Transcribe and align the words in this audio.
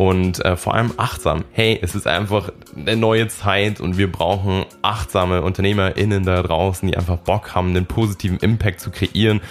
und 0.00 0.42
äh, 0.46 0.56
vor 0.56 0.72
allem 0.72 0.94
achtsam. 0.96 1.44
Hey, 1.52 1.78
es 1.82 1.94
ist 1.94 2.06
einfach 2.06 2.50
eine 2.74 2.96
neue 2.96 3.28
Zeit 3.28 3.82
und 3.82 3.98
wir 3.98 4.10
brauchen 4.10 4.64
achtsame 4.80 5.42
UnternehmerInnen 5.42 6.24
da 6.24 6.42
draußen, 6.42 6.88
die 6.88 6.96
einfach 6.96 7.18
Bock 7.18 7.54
haben, 7.54 7.68
einen 7.68 7.84
positiven 7.84 8.38
Impact 8.38 8.80
zu 8.80 8.90
kreieren. 8.90 9.42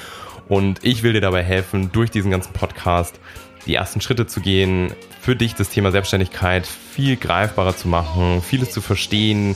Und 0.48 0.84
ich 0.84 1.04
will 1.04 1.14
dir 1.14 1.22
dabei 1.22 1.44
helfen, 1.44 1.92
durch 1.92 2.10
diesen 2.10 2.32
ganzen 2.32 2.52
Podcast 2.52 3.20
die 3.68 3.76
ersten 3.76 4.02
Schritte 4.02 4.26
zu 4.26 4.42
gehen, 4.42 4.92
für 5.22 5.36
dich 5.36 5.54
das 5.54 5.70
Thema 5.70 5.92
Selbstständigkeit 5.92 6.66
viel 6.66 7.16
greifbarer 7.16 7.78
zu 7.78 7.88
machen, 7.88 8.42
vieles 8.42 8.72
zu 8.72 8.82
verstehen, 8.82 9.56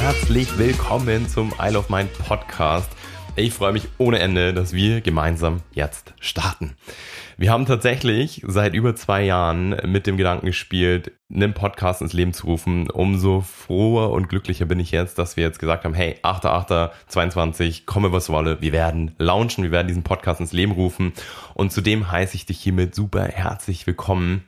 Herzlich 0.00 0.56
willkommen 0.56 1.28
zum 1.28 1.52
Isle 1.60 1.78
of 1.78 1.90
Mind 1.90 2.10
Podcast. 2.14 2.90
Ich 3.36 3.52
freue 3.52 3.74
mich 3.74 3.86
ohne 3.98 4.18
Ende, 4.18 4.54
dass 4.54 4.72
wir 4.72 5.02
gemeinsam 5.02 5.60
jetzt 5.72 6.14
starten. 6.20 6.74
Wir 7.36 7.52
haben 7.52 7.66
tatsächlich 7.66 8.42
seit 8.46 8.72
über 8.74 8.96
zwei 8.96 9.22
Jahren 9.22 9.76
mit 9.84 10.06
dem 10.06 10.16
Gedanken 10.16 10.46
gespielt, 10.46 11.12
einen 11.30 11.52
Podcast 11.52 12.00
ins 12.00 12.14
Leben 12.14 12.32
zu 12.32 12.46
rufen. 12.46 12.88
Umso 12.88 13.42
froher 13.42 14.10
und 14.10 14.30
glücklicher 14.30 14.64
bin 14.64 14.80
ich 14.80 14.90
jetzt, 14.90 15.18
dass 15.18 15.36
wir 15.36 15.44
jetzt 15.44 15.58
gesagt 15.58 15.84
haben, 15.84 15.94
hey, 15.94 16.16
8.8.22, 16.22 17.84
komme 17.84 18.10
was 18.10 18.30
wolle, 18.30 18.62
wir 18.62 18.72
werden 18.72 19.14
launchen, 19.18 19.64
wir 19.64 19.70
werden 19.70 19.88
diesen 19.88 20.02
Podcast 20.02 20.40
ins 20.40 20.54
Leben 20.54 20.72
rufen. 20.72 21.12
Und 21.52 21.72
zudem 21.72 22.10
heiße 22.10 22.36
ich 22.36 22.46
dich 22.46 22.58
hiermit 22.58 22.94
super 22.94 23.24
herzlich 23.24 23.86
willkommen 23.86 24.44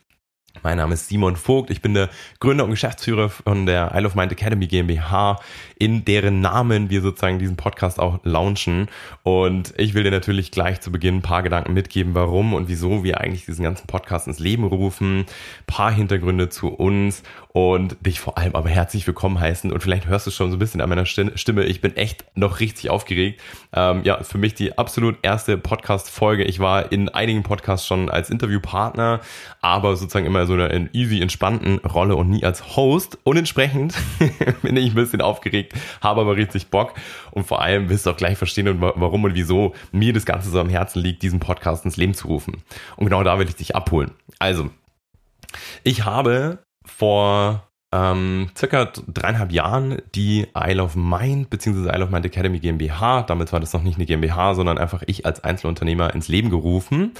mein 0.62 0.76
Name 0.76 0.94
ist 0.94 1.08
Simon 1.08 1.36
Vogt. 1.36 1.70
Ich 1.70 1.80
bin 1.80 1.94
der 1.94 2.08
Gründer 2.38 2.64
und 2.64 2.70
Geschäftsführer 2.70 3.30
von 3.30 3.66
der 3.66 3.92
Isle 3.94 4.06
of 4.06 4.14
Mind 4.14 4.32
Academy 4.32 4.66
GmbH, 4.66 5.40
in 5.78 6.04
deren 6.04 6.40
Namen 6.40 6.90
wir 6.90 7.00
sozusagen 7.00 7.38
diesen 7.38 7.56
Podcast 7.56 7.98
auch 7.98 8.20
launchen. 8.22 8.88
Und 9.22 9.74
ich 9.76 9.94
will 9.94 10.04
dir 10.04 10.10
natürlich 10.10 10.50
gleich 10.50 10.80
zu 10.80 10.92
Beginn 10.92 11.16
ein 11.16 11.22
paar 11.22 11.42
Gedanken 11.42 11.72
mitgeben, 11.72 12.14
warum 12.14 12.54
und 12.54 12.68
wieso 12.68 13.02
wir 13.02 13.20
eigentlich 13.20 13.46
diesen 13.46 13.64
ganzen 13.64 13.86
Podcast 13.86 14.26
ins 14.28 14.38
Leben 14.38 14.64
rufen, 14.64 15.24
paar 15.66 15.90
Hintergründe 15.90 16.48
zu 16.48 16.68
uns 16.68 17.22
und 17.48 17.96
dich 18.06 18.20
vor 18.20 18.38
allem 18.38 18.54
aber 18.54 18.68
herzlich 18.68 19.06
willkommen 19.06 19.38
heißen. 19.38 19.72
Und 19.72 19.80
vielleicht 19.80 20.06
hörst 20.06 20.26
du 20.26 20.30
schon 20.30 20.50
so 20.50 20.56
ein 20.56 20.58
bisschen 20.58 20.80
an 20.80 20.88
meiner 20.88 21.06
Stimme. 21.06 21.64
Ich 21.64 21.80
bin 21.80 21.96
echt 21.96 22.24
noch 22.34 22.60
richtig 22.60 22.90
aufgeregt. 22.90 23.40
Ähm, 23.74 24.02
ja, 24.04 24.22
für 24.22 24.38
mich 24.38 24.54
die 24.54 24.78
absolut 24.78 25.16
erste 25.22 25.58
Podcast-Folge. 25.58 26.44
Ich 26.44 26.60
war 26.60 26.92
in 26.92 27.08
einigen 27.08 27.42
Podcasts 27.42 27.86
schon 27.86 28.08
als 28.08 28.30
Interviewpartner, 28.30 29.20
aber 29.60 29.96
sozusagen 29.96 30.26
immer 30.26 30.41
so 30.46 30.54
einer 30.54 30.72
easy, 30.92 31.20
entspannten 31.20 31.78
Rolle 31.78 32.16
und 32.16 32.30
nie 32.30 32.44
als 32.44 32.76
Host. 32.76 33.18
Und 33.24 33.36
entsprechend 33.36 33.94
bin 34.62 34.76
ich 34.76 34.90
ein 34.90 34.94
bisschen 34.94 35.20
aufgeregt, 35.20 35.74
habe 36.00 36.22
aber 36.22 36.36
richtig 36.36 36.68
Bock. 36.68 36.94
Und 37.30 37.46
vor 37.46 37.62
allem 37.62 37.88
wirst 37.88 38.06
du 38.06 38.10
auch 38.10 38.16
gleich 38.16 38.38
verstehen, 38.38 38.80
warum 38.80 39.24
und 39.24 39.34
wieso 39.34 39.74
mir 39.92 40.12
das 40.12 40.26
Ganze 40.26 40.50
so 40.50 40.60
am 40.60 40.68
Herzen 40.68 41.02
liegt, 41.02 41.22
diesen 41.22 41.40
Podcast 41.40 41.84
ins 41.84 41.96
Leben 41.96 42.14
zu 42.14 42.28
rufen. 42.28 42.62
Und 42.96 43.06
genau 43.06 43.22
da 43.22 43.38
will 43.38 43.48
ich 43.48 43.56
dich 43.56 43.76
abholen. 43.76 44.12
Also, 44.38 44.70
ich 45.84 46.04
habe 46.04 46.58
vor 46.84 47.68
ähm, 47.92 48.48
circa 48.56 48.86
dreieinhalb 49.06 49.52
Jahren 49.52 50.00
die 50.14 50.46
Isle 50.56 50.82
of 50.82 50.96
Mind 50.96 51.50
bzw. 51.50 51.90
Isle 51.94 52.04
of 52.04 52.10
Mind 52.10 52.24
Academy 52.24 52.58
GmbH, 52.58 53.22
damals 53.22 53.52
war 53.52 53.60
das 53.60 53.72
noch 53.74 53.82
nicht 53.82 53.96
eine 53.96 54.06
GmbH, 54.06 54.54
sondern 54.54 54.78
einfach 54.78 55.02
ich 55.06 55.26
als 55.26 55.44
Einzelunternehmer 55.44 56.14
ins 56.14 56.28
Leben 56.28 56.48
gerufen 56.48 57.12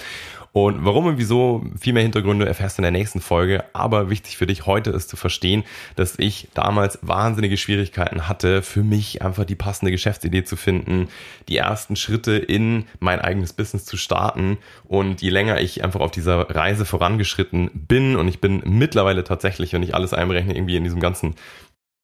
und 0.52 0.84
warum 0.84 1.06
und 1.06 1.16
wieso, 1.16 1.64
viel 1.80 1.94
mehr 1.94 2.02
Hintergründe 2.02 2.46
erfährst 2.46 2.76
du 2.76 2.80
in 2.80 2.84
der 2.84 2.90
nächsten 2.90 3.22
Folge. 3.22 3.64
Aber 3.72 4.10
wichtig 4.10 4.36
für 4.36 4.46
dich 4.46 4.66
heute 4.66 4.90
ist 4.90 5.08
zu 5.08 5.16
verstehen, 5.16 5.64
dass 5.96 6.18
ich 6.18 6.48
damals 6.52 6.98
wahnsinnige 7.00 7.56
Schwierigkeiten 7.56 8.28
hatte, 8.28 8.60
für 8.60 8.82
mich 8.82 9.22
einfach 9.22 9.46
die 9.46 9.54
passende 9.54 9.90
Geschäftsidee 9.90 10.44
zu 10.44 10.56
finden, 10.56 11.08
die 11.48 11.56
ersten 11.56 11.96
Schritte 11.96 12.32
in 12.36 12.84
mein 13.00 13.20
eigenes 13.20 13.54
Business 13.54 13.86
zu 13.86 13.96
starten. 13.96 14.58
Und 14.84 15.22
je 15.22 15.30
länger 15.30 15.58
ich 15.58 15.82
einfach 15.82 16.00
auf 16.00 16.10
dieser 16.10 16.54
Reise 16.54 16.84
vorangeschritten 16.84 17.70
bin, 17.72 18.16
und 18.16 18.28
ich 18.28 18.40
bin 18.40 18.62
mittlerweile 18.66 19.24
tatsächlich, 19.24 19.72
wenn 19.72 19.82
ich 19.82 19.94
alles 19.94 20.12
einberechne, 20.12 20.54
irgendwie 20.54 20.76
in 20.76 20.84
diesem 20.84 21.00
ganzen 21.00 21.34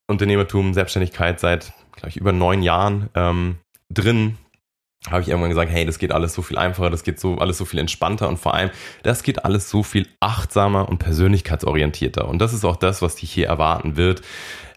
Unternehmertum, 0.06 0.72
Selbstständigkeit 0.72 1.38
seit, 1.38 1.74
glaube 1.92 2.08
ich, 2.08 2.16
über 2.16 2.32
neun 2.32 2.62
Jahren 2.62 3.10
ähm, 3.14 3.56
drin, 3.90 4.38
habe 5.10 5.22
ich 5.22 5.28
irgendwann 5.28 5.50
gesagt, 5.50 5.70
hey, 5.70 5.84
das 5.84 5.98
geht 5.98 6.12
alles 6.12 6.34
so 6.34 6.42
viel 6.42 6.58
einfacher, 6.58 6.90
das 6.90 7.04
geht 7.04 7.20
so 7.20 7.38
alles 7.38 7.56
so 7.56 7.64
viel 7.64 7.78
entspannter 7.78 8.28
und 8.28 8.38
vor 8.38 8.54
allem, 8.54 8.70
das 9.02 9.22
geht 9.22 9.44
alles 9.44 9.70
so 9.70 9.82
viel 9.82 10.08
achtsamer 10.20 10.88
und 10.88 10.98
persönlichkeitsorientierter. 10.98 12.28
Und 12.28 12.40
das 12.40 12.52
ist 12.52 12.64
auch 12.64 12.76
das, 12.76 13.00
was 13.00 13.16
dich 13.16 13.30
hier 13.30 13.46
erwarten 13.46 13.96
wird. 13.96 14.22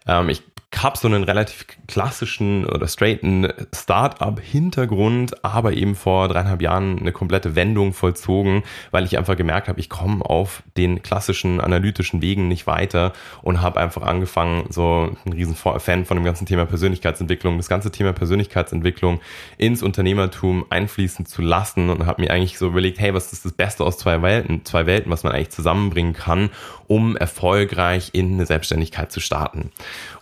Ähm, 0.08 0.30
ich 0.30 0.44
habe 0.84 0.98
so 0.98 1.08
einen 1.08 1.24
relativ 1.24 1.66
klassischen 1.88 2.66
oder 2.66 2.88
straighten 2.88 3.52
Start-up-Hintergrund, 3.74 5.44
aber 5.44 5.74
eben 5.74 5.96
vor 5.96 6.28
dreieinhalb 6.28 6.62
Jahren 6.62 7.00
eine 7.00 7.12
komplette 7.12 7.56
Wendung 7.56 7.94
vollzogen, 7.94 8.64
weil 8.92 9.06
ich 9.06 9.18
einfach 9.18 9.36
gemerkt 9.36 9.68
habe, 9.68 9.80
ich 9.80 9.90
komme 9.90 10.24
auf 10.24 10.64
den 10.78 11.02
klassischen 11.02 11.62
analytischen 11.62 12.22
Wegen 12.22 12.48
nicht 12.48 12.68
weiter 12.68 13.14
und 13.42 13.62
habe 13.62 13.80
einfach 13.80 14.04
angefangen, 14.04 14.66
so 14.70 15.16
ein 15.26 15.34
riesen 15.34 15.56
Fan 15.56 16.06
von 16.06 16.18
dem 16.18 16.24
ganzen 16.24 16.46
Thema 16.46 16.66
Persönlichkeitsentwicklung, 16.66 17.58
das 17.58 17.70
ganze 17.70 17.92
Thema 17.92 18.14
Persönlichkeitsentwicklung 18.14 19.22
ins 19.58 19.84
Unternehmertum 19.84 20.66
einfließen 20.70 21.26
zu 21.26 21.42
lassen 21.42 21.90
und 21.90 22.06
habe 22.06 22.22
mir 22.22 22.32
eigentlich 22.32 22.58
so 22.58 22.68
überlegt, 22.68 23.00
hey, 23.00 23.14
was 23.14 23.34
ist 23.34 23.46
das 23.46 23.54
Beste 23.54 23.84
aus 23.84 23.98
zwei 23.98 24.22
Welten, 24.22 24.66
zwei 24.66 24.86
Welten, 24.86 25.12
was 25.12 25.24
man 25.24 25.34
eigentlich 25.34 25.52
zusammenbringen 25.52 26.14
kann, 26.14 26.50
um 26.88 27.16
erfolgreich 27.16 28.10
in 28.14 28.34
eine 28.34 28.46
Selbstständigkeit 28.46 29.12
zu 29.12 29.20
starten. 29.20 29.72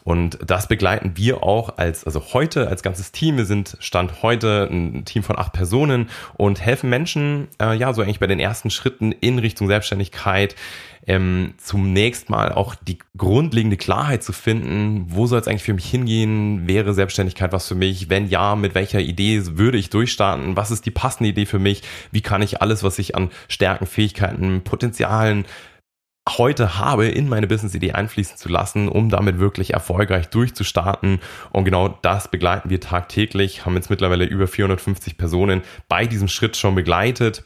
Und 0.03 0.39
das 0.49 0.67
begleiten 0.67 1.11
wir 1.15 1.43
auch 1.43 1.77
als, 1.77 2.03
also 2.05 2.33
heute 2.33 2.67
als 2.67 2.81
ganzes 2.81 3.11
Team. 3.11 3.37
Wir 3.37 3.45
sind 3.45 3.77
Stand 3.79 4.23
heute 4.23 4.67
ein 4.71 5.05
Team 5.05 5.21
von 5.21 5.37
acht 5.37 5.53
Personen 5.53 6.09
und 6.37 6.59
helfen 6.59 6.89
Menschen, 6.89 7.47
äh, 7.61 7.75
ja, 7.75 7.93
so 7.93 8.01
eigentlich 8.01 8.19
bei 8.19 8.27
den 8.27 8.39
ersten 8.39 8.69
Schritten 8.71 9.11
in 9.11 9.37
Richtung 9.37 9.67
Selbstständigkeit, 9.67 10.55
ähm, 11.05 11.53
zunächst 11.57 12.29
mal 12.29 12.51
auch 12.51 12.75
die 12.75 12.99
grundlegende 13.17 13.77
Klarheit 13.77 14.23
zu 14.23 14.33
finden, 14.33 15.05
wo 15.09 15.27
soll 15.27 15.39
es 15.39 15.47
eigentlich 15.47 15.63
für 15.63 15.73
mich 15.73 15.89
hingehen, 15.89 16.67
wäre 16.67 16.93
Selbstständigkeit 16.93 17.51
was 17.51 17.67
für 17.67 17.75
mich, 17.75 18.09
wenn 18.09 18.27
ja, 18.27 18.55
mit 18.55 18.75
welcher 18.75 18.99
Idee 18.99 19.41
würde 19.57 19.77
ich 19.77 19.89
durchstarten, 19.89 20.55
was 20.55 20.71
ist 20.71 20.85
die 20.85 20.91
passende 20.91 21.29
Idee 21.29 21.45
für 21.45 21.59
mich, 21.59 21.83
wie 22.11 22.21
kann 22.21 22.41
ich 22.41 22.61
alles, 22.61 22.83
was 22.83 22.99
ich 22.99 23.15
an 23.15 23.29
Stärken, 23.47 23.85
Fähigkeiten, 23.85 24.61
Potenzialen 24.63 25.45
heute 26.37 26.77
habe, 26.77 27.07
in 27.07 27.27
meine 27.29 27.47
Business-Idee 27.47 27.93
einfließen 27.93 28.37
zu 28.37 28.49
lassen, 28.49 28.87
um 28.87 29.09
damit 29.09 29.39
wirklich 29.39 29.73
erfolgreich 29.73 30.29
durchzustarten. 30.29 31.19
Und 31.51 31.65
genau 31.65 31.87
das 32.01 32.29
begleiten 32.29 32.69
wir 32.69 32.79
tagtäglich, 32.79 33.65
haben 33.65 33.75
jetzt 33.75 33.89
mittlerweile 33.89 34.25
über 34.25 34.47
450 34.47 35.17
Personen 35.17 35.61
bei 35.87 36.05
diesem 36.05 36.27
Schritt 36.27 36.57
schon 36.57 36.75
begleitet. 36.75 37.43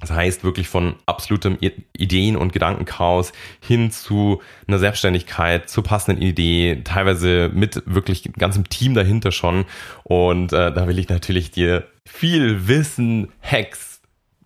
Das 0.00 0.10
heißt 0.10 0.44
wirklich 0.44 0.68
von 0.68 0.96
absolutem 1.06 1.56
Ideen- 1.96 2.36
und 2.36 2.52
Gedankenchaos 2.52 3.32
hin 3.60 3.90
zu 3.90 4.42
einer 4.68 4.78
Selbstständigkeit, 4.78 5.70
zur 5.70 5.84
passenden 5.84 6.22
Idee, 6.22 6.82
teilweise 6.84 7.50
mit 7.54 7.82
wirklich 7.86 8.30
ganzem 8.38 8.68
Team 8.68 8.92
dahinter 8.92 9.32
schon. 9.32 9.64
Und 10.04 10.52
äh, 10.52 10.72
da 10.72 10.86
will 10.86 10.98
ich 10.98 11.08
natürlich 11.08 11.50
dir 11.50 11.86
viel 12.06 12.68
Wissen, 12.68 13.32
Hacks, 13.40 13.95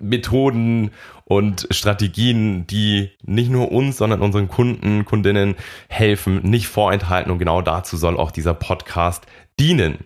Methoden 0.00 0.90
und 1.24 1.68
Strategien, 1.70 2.66
die 2.66 3.10
nicht 3.22 3.50
nur 3.50 3.70
uns, 3.70 3.98
sondern 3.98 4.20
unseren 4.20 4.48
Kunden, 4.48 5.04
Kundinnen 5.04 5.54
helfen, 5.88 6.42
nicht 6.42 6.66
vorenthalten. 6.66 7.30
Und 7.30 7.38
genau 7.38 7.62
dazu 7.62 7.97
soll 7.97 8.16
auch 8.16 8.30
dieser 8.30 8.54
Podcast 8.54 9.26
dienen. 9.58 9.98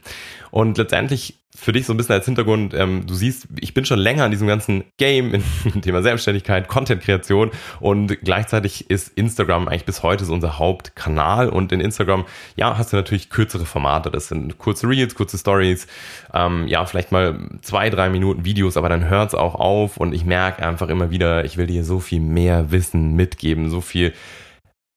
Und 0.50 0.76
letztendlich 0.76 1.44
für 1.56 1.73
dich 1.73 1.87
so 1.87 1.93
ein 1.93 1.97
bisschen 1.97 2.15
als 2.15 2.25
Hintergrund, 2.25 2.75
ähm, 2.75 3.06
du 3.06 3.15
siehst, 3.15 3.47
ich 3.61 3.75
bin 3.75 3.85
schon 3.85 3.99
länger 3.99 4.25
in 4.25 4.33
diesem 4.33 4.49
ganzen 4.49 4.85
Game, 4.97 5.35
im 5.35 5.83
Thema 5.83 6.03
Selbstständigkeit, 6.03 6.69
Content-Kreation 6.69 7.53
und 7.81 8.21
gleichzeitig 8.23 8.91
ist 8.91 9.09
Instagram 9.17 9.69
eigentlich 9.69 9.85
bis 9.85 10.03
heute 10.03 10.25
so 10.25 10.33
unser 10.33 10.59
Hauptkanal 10.59 11.49
und 11.49 11.71
in 11.73 11.81
Instagram, 11.81 12.25
ja, 12.56 12.77
hast 12.77 12.93
du 12.93 12.97
natürlich 12.97 13.31
kürzere 13.31 13.67
Formate, 13.67 14.11
das 14.11 14.29
sind 14.29 14.59
kurze 14.59 14.89
Reels, 14.89 15.15
kurze 15.15 15.39
Stories, 15.39 15.87
ähm, 16.33 16.67
ja, 16.67 16.85
vielleicht 16.87 17.12
mal 17.12 17.39
zwei, 17.62 17.89
drei 17.89 18.09
Minuten 18.09 18.45
Videos, 18.45 18.77
aber 18.77 18.89
dann 18.89 19.09
hört's 19.09 19.35
auch 19.35 19.55
auf 19.55 19.97
und 19.97 20.12
ich 20.12 20.25
merke 20.25 20.67
einfach 20.67 20.89
immer 20.89 21.11
wieder, 21.11 21.45
ich 21.45 21.57
will 21.57 21.67
dir 21.67 21.85
so 21.85 22.00
viel 22.00 22.21
mehr 22.21 22.73
Wissen 22.73 23.15
mitgeben, 23.15 23.71
so 23.71 23.81
viel 23.81 24.12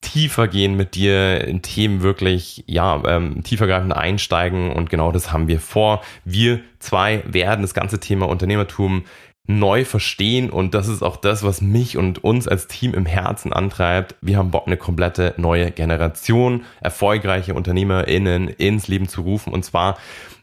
tiefer 0.00 0.46
gehen 0.48 0.76
mit 0.76 0.94
dir 0.94 1.46
in 1.46 1.62
Themen 1.62 2.02
wirklich, 2.02 2.64
ja, 2.66 3.02
ähm, 3.06 3.42
tiefergreifend 3.42 3.92
einsteigen 3.94 4.72
und 4.72 4.90
genau 4.90 5.12
das 5.12 5.32
haben 5.32 5.48
wir 5.48 5.60
vor. 5.60 6.02
Wir 6.24 6.60
zwei 6.78 7.22
werden 7.26 7.62
das 7.62 7.74
ganze 7.74 7.98
Thema 7.98 8.28
Unternehmertum 8.28 9.04
neu 9.48 9.84
verstehen 9.84 10.50
und 10.50 10.74
das 10.74 10.88
ist 10.88 11.02
auch 11.02 11.16
das, 11.16 11.42
was 11.42 11.62
mich 11.62 11.96
und 11.96 12.22
uns 12.22 12.46
als 12.46 12.68
Team 12.68 12.92
im 12.92 13.06
Herzen 13.06 13.52
antreibt. 13.52 14.14
Wir 14.20 14.36
haben 14.36 14.50
Bock, 14.50 14.66
eine 14.66 14.76
komplette 14.76 15.34
neue 15.38 15.70
Generation 15.70 16.64
erfolgreiche 16.80 17.54
UnternehmerInnen 17.54 18.48
ins 18.48 18.88
Leben 18.88 19.08
zu 19.08 19.22
rufen 19.22 19.52
und 19.52 19.64
zwar 19.64 19.96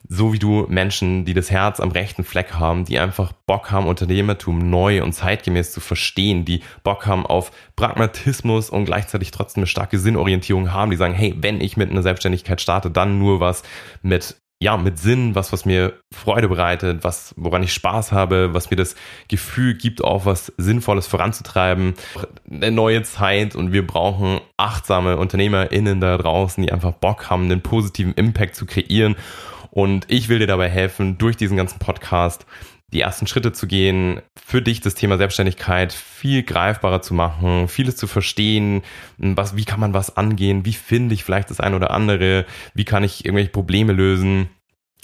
so 0.08 0.34
wie 0.34 0.40
du 0.40 0.66
Menschen, 0.68 1.26
die 1.26 1.34
das 1.34 1.52
Herz 1.52 1.80
am 1.80 1.92
rechten 1.92 2.24
Fleck 2.24 2.54
haben, 2.54 2.86
die 2.86 3.00
einfach 3.00 3.32
Bock 3.46 3.72
haben, 3.72 3.88
Unternehmertum 3.88 4.70
neu 4.70 5.04
und 5.04 5.14
zeitgemäß 5.14 5.72
zu 5.72 5.80
verstehen, 5.80 6.46
die 6.46 6.62
Bock 6.84 7.06
haben 7.06 7.26
auf 7.26 7.52
Pragmatismus 7.76 8.70
und 8.70 8.86
gleichzeitig 8.86 9.32
trotzdem 9.32 9.62
eine 9.62 9.68
starke 9.68 10.00
Sinnorientierung 10.00 10.72
haben, 10.72 10.92
die 10.92 10.98
sagen, 10.98 11.14
hey, 11.14 11.36
wenn 11.38 11.62
ich 11.62 11.78
mit 11.78 11.90
einer 11.90 12.04
Selbstständigkeit 12.04 12.62
starte, 12.62 12.92
dann 12.92 13.20
nur 13.20 13.40
was 13.40 13.64
mit 14.02 14.36
ja, 14.62 14.78
mit 14.78 14.98
Sinn, 14.98 15.36
was, 15.36 15.52
was 15.52 15.66
mir 15.66 16.00
Freude 16.14 16.48
bereitet, 16.48 17.04
was, 17.04 17.34
woran 17.38 17.62
ich 17.62 17.74
Spaß 17.74 18.14
habe, 18.14 18.54
was 18.54 18.70
mir 18.70 18.78
das 18.78 18.96
Gefühl 19.28 19.76
gibt, 19.76 20.02
auch 20.02 20.26
was 20.26 20.54
Sinnvolles 20.58 21.08
voranzutreiben. 21.08 21.94
Eine 22.50 22.72
neue 22.72 23.04
Zeit 23.04 23.56
und 23.56 23.74
wir 23.74 23.86
brauchen 23.86 24.40
achtsame 24.56 25.18
UnternehmerInnen 25.18 26.00
da 26.00 26.18
draußen, 26.18 26.64
die 26.64 26.72
einfach 26.72 26.94
Bock 26.94 27.30
haben, 27.30 27.44
einen 27.44 27.62
positiven 27.62 28.14
Impact 28.14 28.56
zu 28.56 28.66
kreieren. 28.66 29.18
Und 29.76 30.06
ich 30.08 30.30
will 30.30 30.40
dir 30.40 30.48
dabei 30.48 30.70
helfen, 30.70 31.18
durch 31.18 31.36
diesen 31.36 31.58
ganzen 31.58 31.80
Podcast 31.80 32.46
die 32.94 33.02
ersten 33.02 33.28
Schritte 33.28 33.52
zu 33.52 33.68
gehen, 33.68 34.22
für 34.42 34.62
dich 34.62 34.80
das 34.80 34.96
Thema 34.96 35.18
Selbstständigkeit 35.18 35.92
viel 35.92 36.44
greifbarer 36.44 37.02
zu 37.02 37.14
machen, 37.14 37.68
vieles 37.68 37.98
zu 37.98 38.08
verstehen, 38.08 38.84
was, 39.18 39.58
wie 39.58 39.66
kann 39.66 39.82
man 39.82 39.94
was 39.94 40.16
angehen, 40.16 40.64
wie 40.64 40.72
finde 40.72 41.14
ich 41.14 41.26
vielleicht 41.26 41.50
das 41.50 41.60
eine 41.60 41.76
oder 41.76 41.92
andere, 41.92 42.46
wie 42.74 42.86
kann 42.86 43.04
ich 43.04 43.26
irgendwelche 43.26 43.50
Probleme 43.50 43.92
lösen. 43.92 44.48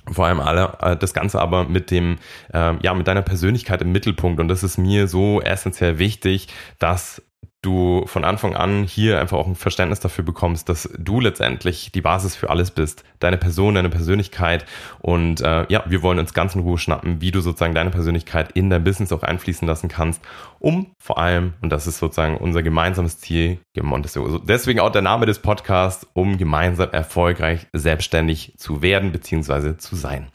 Vor 0.09 0.27
allem 0.27 0.39
alle 0.39 0.77
äh, 0.79 0.95
das 0.95 1.13
Ganze 1.13 1.41
aber 1.41 1.65
mit 1.65 1.91
dem 1.91 2.17
äh, 2.53 2.73
ja 2.81 2.93
mit 2.93 3.07
deiner 3.07 3.23
Persönlichkeit 3.23 3.81
im 3.81 3.91
Mittelpunkt. 3.91 4.39
Und 4.39 4.47
das 4.47 4.63
ist 4.63 4.77
mir 4.77 5.09
so 5.09 5.41
essentiell 5.41 5.99
wichtig, 5.99 6.47
dass 6.79 7.21
du 7.61 8.05
von 8.07 8.23
Anfang 8.23 8.55
an 8.55 8.83
hier 8.83 9.19
einfach 9.19 9.37
auch 9.37 9.47
ein 9.47 9.55
Verständnis 9.55 9.99
dafür 9.99 10.23
bekommst, 10.23 10.67
dass 10.67 10.89
du 10.97 11.19
letztendlich 11.19 11.91
die 11.91 12.01
Basis 12.01 12.35
für 12.35 12.49
alles 12.49 12.71
bist. 12.71 13.03
Deine 13.19 13.37
Person, 13.37 13.75
deine 13.75 13.89
Persönlichkeit. 13.89 14.65
Und 14.99 15.41
äh, 15.41 15.65
ja, 15.69 15.83
wir 15.87 16.01
wollen 16.01 16.17
uns 16.17 16.33
ganz 16.33 16.55
in 16.55 16.61
Ruhe 16.61 16.79
schnappen, 16.79 17.21
wie 17.21 17.31
du 17.31 17.41
sozusagen 17.41 17.75
deine 17.75 17.91
Persönlichkeit 17.91 18.51
in 18.53 18.69
dein 18.69 18.83
Business 18.83 19.11
auch 19.11 19.21
einfließen 19.21 19.67
lassen 19.67 19.89
kannst, 19.89 20.21
um 20.59 20.87
vor 20.97 21.19
allem, 21.19 21.53
und 21.61 21.71
das 21.71 21.85
ist 21.85 21.99
sozusagen 21.99 22.37
unser 22.37 22.63
gemeinsames 22.63 23.19
Ziel, 23.19 23.59
deswegen 23.75 24.79
auch 24.79 24.91
der 24.91 25.01
Name 25.01 25.25
des 25.25 25.39
Podcasts, 25.39 26.07
um 26.13 26.37
gemeinsam 26.37 26.89
erfolgreich 26.91 27.67
selbstständig 27.73 28.53
zu 28.57 28.81
werden 28.81 29.11
bzw. 29.11 29.77
zu 29.77 29.95
sein. 29.95 30.27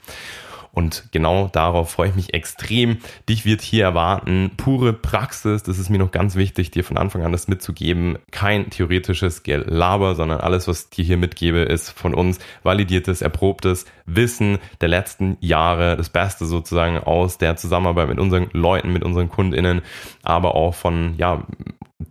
Und 0.77 1.09
genau 1.11 1.49
darauf 1.49 1.93
freue 1.93 2.11
ich 2.11 2.15
mich 2.15 2.35
extrem. 2.35 2.99
Dich 3.31 3.47
wird 3.47 3.63
hier 3.63 3.85
erwarten 3.85 4.51
pure 4.59 4.93
Praxis. 4.93 5.63
Das 5.63 5.79
ist 5.79 5.89
mir 5.89 5.97
noch 5.97 6.11
ganz 6.11 6.37
wichtig, 6.37 6.71
dir 6.71 6.85
von 6.85 6.99
Anfang 6.99 7.23
an 7.23 7.33
das 7.33 7.49
mitzugeben. 7.49 8.19
Kein 8.31 8.69
theoretisches 8.69 9.43
Gelaber, 9.43 10.15
sondern 10.15 10.39
alles, 10.41 10.69
was 10.69 10.83
ich 10.83 10.91
dir 10.91 11.05
hier 11.07 11.17
mitgebe, 11.17 11.61
ist 11.61 11.89
von 11.89 12.13
uns 12.13 12.41
validiertes, 12.63 13.23
erprobtes 13.23 13.87
Wissen 14.05 14.59
der 14.83 14.89
letzten 14.89 15.39
Jahre. 15.41 15.97
Das 15.97 16.11
Beste 16.11 16.45
sozusagen 16.45 16.99
aus 16.99 17.39
der 17.39 17.57
Zusammenarbeit 17.57 18.11
mit 18.11 18.21
unseren 18.21 18.51
Leuten, 18.53 18.93
mit 18.93 19.03
unseren 19.03 19.31
KundInnen, 19.31 19.81
aber 20.23 20.55
auch 20.55 20.75
von, 20.75 21.15
ja, 21.17 21.47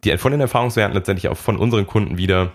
die, 0.04 0.18
von 0.18 0.32
den 0.32 0.42
Erfahrungswerten 0.42 0.96
letztendlich 0.96 1.30
auch 1.30 1.38
von 1.38 1.58
unseren 1.58 1.86
Kunden 1.86 2.18
wieder 2.18 2.52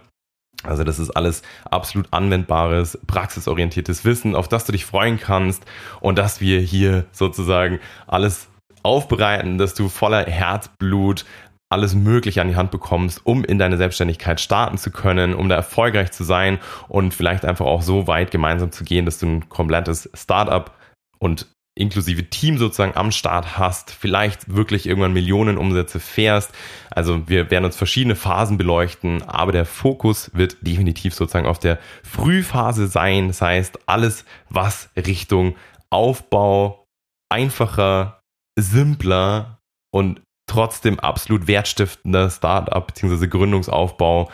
also 0.62 0.85
das 0.85 0.99
ist 0.99 1.11
alles 1.11 1.43
absolut 1.71 2.09
anwendbares, 2.12 2.99
praxisorientiertes 3.07 4.05
Wissen, 4.05 4.35
auf 4.35 4.49
das 4.49 4.65
du 4.65 4.73
dich 4.73 4.85
freuen 4.85 5.19
kannst 5.19 5.65
und 6.01 6.19
dass 6.19 6.41
wir 6.41 6.61
hier 6.61 7.07
sozusagen 7.12 7.81
alles 8.07 8.49
aufbereiten, 8.83 9.59
dass 9.59 9.75
du 9.75 9.89
voller 9.89 10.25
Herzblut 10.27 11.25
alles 11.71 11.95
Mögliche 11.95 12.43
an 12.43 12.49
die 12.49 12.57
Hand 12.57 12.73
bekommst, 12.73 13.25
um 13.25 13.45
in 13.45 13.59
deine 13.59 13.77
Selbstständigkeit 13.77 14.41
starten 14.41 14.77
zu 14.77 14.91
können, 14.91 15.35
um 15.35 15.49
da 15.49 15.55
erfolgreich 15.55 16.11
zu 16.11 16.25
sein 16.25 16.59
und 16.89 17.15
vielleicht 17.15 17.45
einfach 17.45 17.67
auch 17.67 17.83
so 17.83 18.09
weit 18.09 18.33
gemeinsam 18.33 18.73
zu 18.73 18.85
gehen, 18.85 19.05
dass 19.05 19.19
du 19.19 19.27
ein 19.27 19.49
komplettes 19.49 20.11
Startup 20.15 20.73
und 21.19 21.47
inklusive 21.81 22.29
Team 22.29 22.59
sozusagen 22.59 22.97
am 22.97 23.11
Start 23.11 23.59
hast, 23.59 23.91
vielleicht 23.91 24.55
wirklich 24.55 24.87
irgendwann 24.87 25.12
Millionen 25.12 25.59
Umsätze 25.59 25.99
fährst. 25.99 26.53
Also 26.91 27.29
wir 27.29 27.50
werden 27.50 27.65
uns 27.65 27.77
verschiedene 27.77 28.17
Phasen 28.17 28.59
beleuchten, 28.59 29.23
aber 29.23 29.53
der 29.53 29.65
Fokus 29.65 30.31
wird 30.35 30.59
definitiv 30.61 31.15
sozusagen 31.15 31.47
auf 31.47 31.59
der 31.59 31.79
Frühphase 32.03 32.87
sein. 32.87 33.29
Das 33.29 33.41
heißt, 33.41 33.79
alles, 33.87 34.25
was 34.49 34.91
Richtung 34.97 35.56
Aufbau 35.91 36.87
einfacher, 37.31 38.21
simpler 38.59 39.61
und 39.93 40.21
trotzdem 40.47 40.99
absolut 41.00 41.47
wertstiftender 41.47 42.29
Startup 42.29 42.87
bzw. 42.87 43.29
Gründungsaufbau 43.29 44.31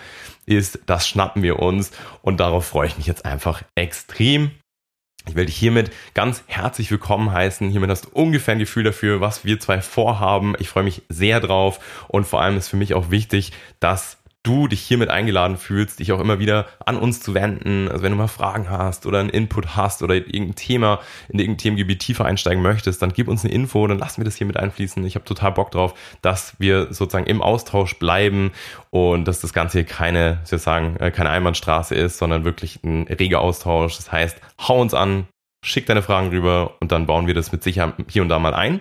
ist, 0.47 0.81
das 0.87 1.07
schnappen 1.09 1.43
wir 1.43 1.59
uns 1.59 1.93
und 2.23 2.41
darauf 2.41 2.67
freue 2.67 2.89
ich 2.89 2.97
mich 2.97 3.07
jetzt 3.07 3.25
einfach 3.25 3.63
extrem. 3.75 4.51
Ich 5.29 5.35
will 5.35 5.47
dich 5.47 5.57
hiermit 5.57 5.91
ganz 6.15 6.45
herzlich 6.47 6.91
willkommen 6.91 7.33
heißen. 7.33 7.69
Hiermit 7.69 7.91
hast 7.91 8.07
du 8.07 8.11
ungefähr 8.13 8.53
ein 8.53 8.61
Gefühl 8.61 8.85
dafür, 8.85 9.21
was 9.21 9.45
wir 9.45 9.59
zwei 9.59 9.81
vorhaben. 9.81 10.55
Ich 10.61 10.69
freue 10.69 10.85
mich 10.85 11.03
sehr 11.09 11.41
drauf 11.41 11.81
und 12.09 12.27
vor 12.27 12.43
allem 12.43 12.57
ist 12.57 12.69
für 12.69 12.77
mich 12.77 12.95
auch 12.95 13.11
wichtig, 13.11 13.53
dass 13.81 14.19
du 14.47 14.69
dich 14.69 14.81
hiermit 14.81 15.11
eingeladen 15.11 15.57
fühlst, 15.57 15.99
dich 15.99 16.13
auch 16.13 16.21
immer 16.21 16.39
wieder 16.39 16.67
an 16.85 16.97
uns 16.97 17.21
zu 17.21 17.35
wenden. 17.35 17.89
Also 17.89 18.03
wenn 18.03 18.13
du 18.13 18.19
mal 18.19 18.29
Fragen 18.29 18.71
hast 18.71 19.05
oder 19.05 19.19
einen 19.19 19.29
Input 19.29 19.77
hast 19.77 20.03
oder 20.03 20.15
irgendein 20.15 20.55
Thema 20.55 21.01
in 21.29 21.39
irgendein 21.39 21.59
Themengebiet 21.59 21.99
tiefer 21.99 22.25
einsteigen 22.25 22.63
möchtest, 22.63 23.03
dann 23.03 23.13
gib 23.13 23.29
uns 23.29 23.45
eine 23.45 23.53
Info, 23.53 23.87
dann 23.87 23.99
lassen 23.99 24.19
wir 24.19 24.25
das 24.25 24.37
hier 24.37 24.47
mit 24.47 24.57
einfließen. 24.57 25.05
Ich 25.05 25.17
habe 25.17 25.25
total 25.25 25.53
Bock 25.53 25.73
drauf, 25.73 25.95
dass 26.23 26.55
wir 26.59 26.93
sozusagen 26.93 27.27
im 27.27 27.43
Austausch 27.43 27.99
bleiben 27.99 28.53
und 28.91 29.27
dass 29.27 29.41
das 29.41 29.53
Ganze 29.53 29.79
hier 29.79 29.87
keine, 29.87 30.41
ich 30.45 30.53
würde 30.53 30.63
sagen, 30.63 30.97
äh, 30.97 31.11
keine 31.11 31.31
Einbahnstraße 31.31 31.95
ist, 31.95 32.19
sondern 32.19 32.45
wirklich 32.45 32.81
ein 32.85 33.09
reger 33.09 33.41
Austausch. 33.41 33.97
Das 33.97 34.13
heißt, 34.13 34.41
hau 34.69 34.81
uns 34.81 34.95
an, 34.95 35.27
schick 35.65 35.87
deine 35.87 36.03
Fragen 36.03 36.29
rüber 36.29 36.75
und 36.81 36.93
dann 36.93 37.07
bauen 37.07 37.27
wir 37.27 37.35
das 37.35 37.51
mit 37.51 37.65
Sicherheit 37.65 37.95
hier 38.09 38.23
und 38.23 38.29
da 38.29 38.39
mal 38.39 38.55
ein. 38.55 38.81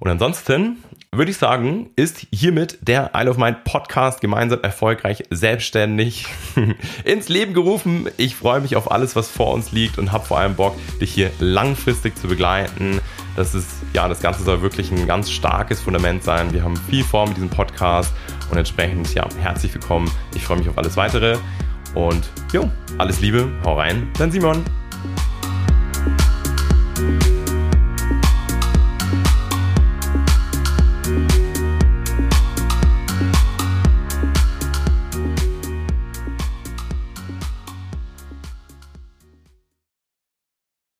Und 0.00 0.10
ansonsten 0.10 0.82
würde 1.16 1.30
ich 1.30 1.36
sagen, 1.36 1.90
ist 1.96 2.26
hiermit 2.32 2.78
der 2.80 3.12
Isle 3.14 3.30
of 3.30 3.36
Mind 3.36 3.64
Podcast 3.64 4.20
gemeinsam 4.20 4.60
erfolgreich 4.62 5.24
selbstständig 5.30 6.26
ins 7.04 7.28
Leben 7.28 7.54
gerufen. 7.54 8.08
Ich 8.16 8.36
freue 8.36 8.60
mich 8.60 8.76
auf 8.76 8.90
alles, 8.90 9.16
was 9.16 9.28
vor 9.28 9.52
uns 9.52 9.72
liegt 9.72 9.98
und 9.98 10.12
habe 10.12 10.24
vor 10.24 10.38
allem 10.38 10.54
Bock, 10.54 10.76
dich 11.00 11.12
hier 11.12 11.30
langfristig 11.40 12.16
zu 12.16 12.28
begleiten. 12.28 13.00
Das 13.36 13.54
ist, 13.54 13.70
ja, 13.92 14.08
das 14.08 14.20
Ganze 14.20 14.44
soll 14.44 14.62
wirklich 14.62 14.90
ein 14.92 15.06
ganz 15.06 15.30
starkes 15.30 15.80
Fundament 15.80 16.22
sein. 16.22 16.52
Wir 16.52 16.62
haben 16.62 16.76
viel 16.76 17.04
vor 17.04 17.26
mit 17.26 17.36
diesem 17.36 17.50
Podcast 17.50 18.12
und 18.50 18.58
entsprechend, 18.58 19.12
ja, 19.14 19.26
herzlich 19.40 19.74
willkommen. 19.74 20.10
Ich 20.34 20.44
freue 20.44 20.58
mich 20.58 20.68
auf 20.68 20.78
alles 20.78 20.96
weitere 20.96 21.36
und 21.94 22.30
jo, 22.52 22.70
alles 22.98 23.20
Liebe, 23.20 23.50
hau 23.64 23.78
rein, 23.78 24.08
dein 24.18 24.30
Simon. 24.30 24.64